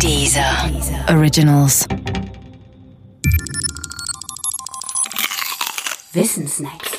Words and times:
Dieser 0.00 0.70
Originals. 1.08 1.86
Wissensnacks. 6.12 6.90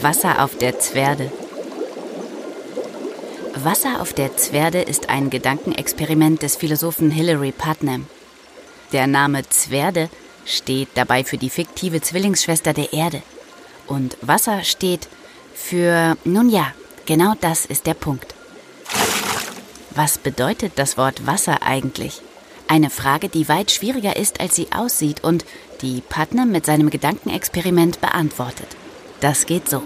Wasser 0.00 0.42
auf 0.42 0.56
der 0.58 0.78
Zwerde. 0.78 1.30
Wasser 3.54 4.00
auf 4.00 4.12
der 4.12 4.36
Zwerde 4.36 4.82
ist 4.82 5.08
ein 5.08 5.30
Gedankenexperiment 5.30 6.42
des 6.42 6.56
Philosophen 6.56 7.10
Hilary 7.10 7.52
Putnam. 7.52 8.06
Der 8.92 9.06
Name 9.06 9.48
Zwerde 9.48 10.10
steht 10.44 10.88
dabei 10.94 11.24
für 11.24 11.38
die 11.38 11.50
fiktive 11.50 12.00
Zwillingsschwester 12.00 12.72
der 12.72 12.92
Erde. 12.92 13.22
Und 13.86 14.16
Wasser 14.20 14.62
steht 14.64 15.08
für, 15.54 16.16
nun 16.24 16.50
ja, 16.50 16.72
genau 17.08 17.32
das 17.40 17.64
ist 17.64 17.86
der 17.86 17.94
Punkt. 17.94 18.34
Was 19.96 20.18
bedeutet 20.18 20.74
das 20.76 20.96
Wort 20.98 21.26
Wasser 21.26 21.62
eigentlich? 21.62 22.20
Eine 22.68 22.90
Frage, 22.90 23.30
die 23.30 23.48
weit 23.48 23.70
schwieriger 23.70 24.16
ist, 24.16 24.40
als 24.40 24.54
sie 24.54 24.68
aussieht 24.76 25.24
und 25.24 25.46
die 25.80 26.02
Putnam 26.02 26.52
mit 26.52 26.66
seinem 26.66 26.90
Gedankenexperiment 26.90 28.02
beantwortet. 28.02 28.68
Das 29.20 29.46
geht 29.46 29.70
so. 29.70 29.82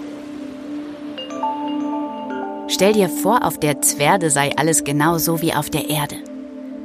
Stell 2.67 2.93
dir 2.93 3.09
vor, 3.09 3.45
auf 3.47 3.59
der 3.61 3.81
Zwerde 3.83 4.29
sei 4.29 4.51
alles 4.57 4.83
genau 4.83 5.19
so 5.19 5.41
wie 5.41 5.55
auf 5.55 5.71
der 5.71 5.89
Erde. 5.89 6.17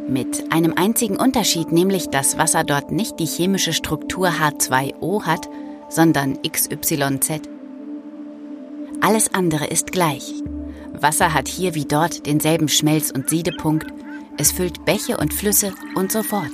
Mit 0.08 0.54
einem 0.54 0.73
einzigen 0.76 1.17
Unterschied, 1.17 1.72
nämlich 1.72 2.09
dass 2.09 2.38
Wasser 2.38 2.64
dort 2.64 2.92
nicht 2.92 3.20
die 3.20 3.26
chemische 3.26 3.73
Struktur 3.73 4.30
H2O 4.30 5.23
hat, 5.23 5.50
sondern 5.90 6.38
XYZ. 6.44 7.57
Alles 9.02 9.34
andere 9.34 9.68
ist 9.68 9.92
gleich. 9.92 10.34
Wasser 10.94 11.34
hat 11.34 11.48
hier 11.48 11.76
wie 11.76 11.86
dort 11.86 12.26
denselben 12.26 12.68
Schmelz- 12.68 13.12
und 13.12 13.30
Siedepunkt, 13.30 13.88
es 14.38 14.52
füllt 14.52 14.86
Bäche 14.86 15.17
und 15.17 15.34
Flüsse 15.34 15.73
und 15.95 16.12
so 16.12 16.23
fort. 16.23 16.52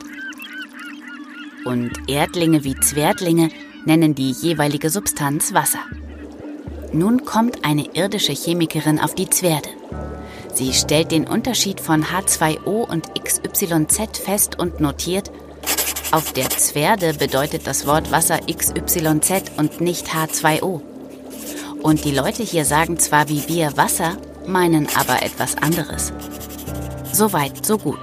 Und 1.65 1.91
Erdlinge 2.07 2.63
wie 2.63 2.75
Zwerdlinge 2.75 3.49
nennen 3.85 4.15
die 4.15 4.31
jeweilige 4.31 4.89
Substanz 4.89 5.53
Wasser. 5.53 5.79
Nun 6.91 7.25
kommt 7.25 7.65
eine 7.65 7.95
irdische 7.95 8.33
Chemikerin 8.33 8.99
auf 8.99 9.15
die 9.15 9.29
Zwerde. 9.29 9.69
Sie 10.53 10.73
stellt 10.73 11.11
den 11.11 11.27
Unterschied 11.27 11.79
von 11.79 12.03
H2O 12.03 12.87
und 12.89 13.09
XYZ 13.15 14.19
fest 14.19 14.59
und 14.59 14.79
notiert, 14.79 15.31
auf 16.11 16.31
der 16.31 16.47
Zwerde 16.51 17.15
bedeutet 17.15 17.65
das 17.65 17.87
Wort 17.87 18.11
Wasser 18.11 18.39
XYZ 18.45 19.51
und 19.57 19.81
nicht 19.81 20.09
H2O. 20.09 20.92
Und 21.83 22.05
die 22.05 22.15
Leute 22.15 22.43
hier 22.43 22.63
sagen 22.63 22.97
zwar 22.97 23.27
wie 23.27 23.47
wir 23.47 23.75
Wasser, 23.75 24.17
meinen 24.47 24.87
aber 24.95 25.21
etwas 25.21 25.57
anderes. 25.57 26.13
Soweit, 27.11 27.65
so 27.65 27.77
gut. 27.77 27.99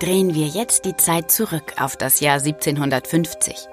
Drehen 0.00 0.34
wir 0.34 0.46
jetzt 0.46 0.84
die 0.86 0.96
Zeit 0.96 1.30
zurück 1.30 1.74
auf 1.78 1.96
das 1.96 2.18
Jahr 2.18 2.38
1750. 2.38 3.68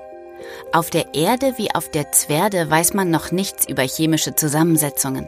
Auf 0.72 0.92
der 0.92 1.16
Erde 1.16 1.54
wie 1.58 1.74
auf 1.74 1.90
der 1.90 2.12
Zwerde 2.12 2.70
weiß 2.70 2.94
man 2.94 3.10
noch 3.10 3.32
nichts 3.32 3.68
über 3.68 3.84
chemische 3.84 4.36
Zusammensetzungen. 4.36 5.28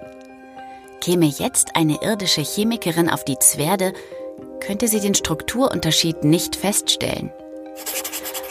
Käme 1.02 1.26
jetzt 1.26 1.76
eine 1.76 2.04
irdische 2.04 2.42
Chemikerin 2.42 3.10
auf 3.10 3.23
die 3.23 3.40
Zwerde, 3.40 3.94
könnte 4.60 4.88
sie 4.88 5.00
den 5.00 5.16
Strukturunterschied 5.16 6.23
nicht 6.23 6.56
feststellen. 6.56 7.32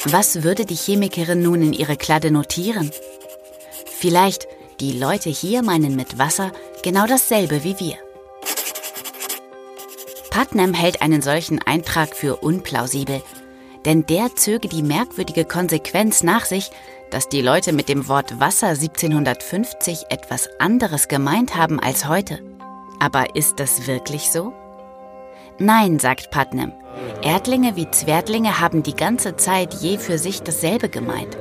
Was 0.04 0.42
würde 0.42 0.64
die 0.64 0.76
Chemikerin 0.76 1.42
nun 1.42 1.60
in 1.60 1.72
ihre 1.72 1.96
Kladde 1.96 2.30
notieren? 2.30 2.90
Vielleicht, 3.86 4.46
die 4.80 4.92
Leute 4.92 5.28
hier 5.28 5.62
meinen 5.62 5.96
mit 5.96 6.18
Wasser 6.18 6.52
genau 6.82 7.06
dasselbe 7.06 7.64
wie 7.64 7.78
wir. 7.80 7.96
Putnam 10.30 10.72
hält 10.72 11.02
einen 11.02 11.20
solchen 11.20 11.60
Eintrag 11.60 12.14
für 12.14 12.36
unplausibel, 12.36 13.22
denn 13.84 14.06
der 14.06 14.36
zöge 14.36 14.68
die 14.68 14.84
merkwürdige 14.84 15.44
Konsequenz 15.44 16.22
nach 16.22 16.44
sich, 16.44 16.70
dass 17.10 17.28
die 17.28 17.42
Leute 17.42 17.72
mit 17.72 17.88
dem 17.88 18.06
Wort 18.06 18.38
Wasser 18.38 18.68
1750 18.68 20.06
etwas 20.10 20.48
anderes 20.60 21.08
gemeint 21.08 21.56
haben 21.56 21.80
als 21.80 22.06
heute. 22.06 22.38
Aber 23.00 23.34
ist 23.34 23.58
das 23.58 23.88
wirklich 23.88 24.30
so? 24.30 24.52
Nein, 25.60 25.98
sagt 25.98 26.30
Putnam. 26.30 26.72
Erdlinge 27.20 27.74
wie 27.74 27.90
Zwerdlinge 27.90 28.60
haben 28.60 28.84
die 28.84 28.94
ganze 28.94 29.34
Zeit 29.34 29.74
je 29.74 29.98
für 29.98 30.16
sich 30.16 30.42
dasselbe 30.42 30.88
gemeint. 30.88 31.36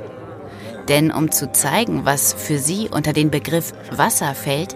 Denn 0.88 1.12
um 1.12 1.32
zu 1.32 1.52
zeigen, 1.52 2.04
was 2.04 2.34
für 2.34 2.58
sie 2.58 2.90
unter 2.90 3.14
den 3.14 3.30
Begriff 3.30 3.74
Wasser 3.92 4.34
fällt, 4.34 4.76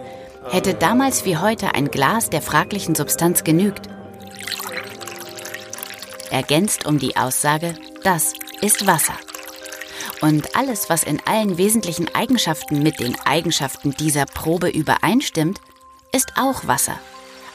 hätte 0.52 0.76
damals 0.76 1.26
wie 1.26 1.38
heute 1.38 1.74
ein 1.74 1.90
Glas 1.90 2.30
der 2.30 2.44
fraglichen 2.44 2.94
Substanz 2.94 3.44
genügt. 3.44 3.90
Ergänzt 6.30 6.86
um 6.86 7.00
die 7.00 7.18
Aussage, 7.18 7.74
das 8.04 8.34
ist 8.62 8.86
Wasser. 8.86 9.16
Und 10.22 10.56
alles, 10.56 10.88
was 10.88 11.04
in 11.04 11.20
allen 11.26 11.58
wesentlichen 11.58 12.14
Eigenschaften 12.14 12.84
mit 12.84 13.00
den 13.00 13.16
Eigenschaften 13.26 13.90
dieser 13.92 14.28
Probe 14.28 14.70
übereinstimmt, 14.70 15.60
ist 16.12 16.34
auch 16.38 16.68
Wasser 16.68 17.00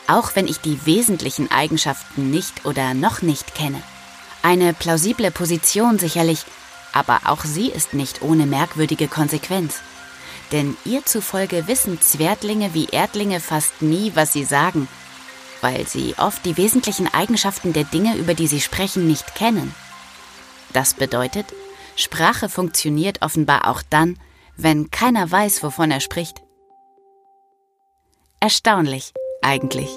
auch 0.09 0.35
wenn 0.35 0.47
ich 0.47 0.61
die 0.61 0.85
wesentlichen 0.87 1.51
Eigenschaften 1.51 2.31
nicht 2.31 2.65
oder 2.65 2.95
noch 2.95 3.23
nicht 3.23 3.55
kenne. 3.55 3.83
Eine 4.43 4.73
plausible 4.73 5.31
Position 5.31 5.99
sicherlich, 5.99 6.45
aber 6.93 7.21
auch 7.25 7.45
sie 7.45 7.69
ist 7.69 7.95
nicht 7.95 8.23
ohne 8.23 8.47
merkwürdige 8.47 9.09
Konsequenz. 9.09 9.81
Denn 10.53 10.77
ihr 10.85 11.05
zufolge 11.05 11.67
wissen 11.67 12.01
Zwertlinge 12.01 12.73
wie 12.73 12.87
Erdlinge 12.87 13.41
fast 13.41 13.83
nie, 13.83 14.13
was 14.15 14.33
sie 14.33 14.45
sagen, 14.45 14.89
weil 15.61 15.87
sie 15.89 16.15
oft 16.19 16.45
die 16.45 16.57
wesentlichen 16.57 17.13
Eigenschaften 17.13 17.73
der 17.73 17.85
Dinge, 17.85 18.17
über 18.17 18.35
die 18.35 18.47
sie 18.47 18.61
sprechen, 18.61 19.07
nicht 19.07 19.35
kennen. 19.35 19.75
Das 20.73 20.95
bedeutet, 20.95 21.47
Sprache 21.97 22.49
funktioniert 22.49 23.23
offenbar 23.23 23.67
auch 23.67 23.83
dann, 23.89 24.19
wenn 24.57 24.91
keiner 24.91 25.31
weiß, 25.31 25.63
wovon 25.63 25.91
er 25.91 26.01
spricht. 26.01 26.43
Erstaunlich 28.39 29.13
eigentlich. 29.43 29.97